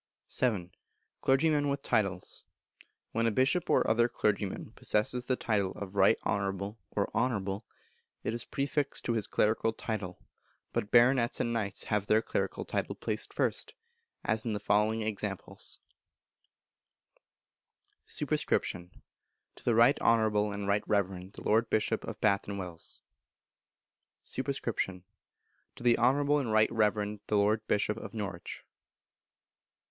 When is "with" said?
1.69-1.83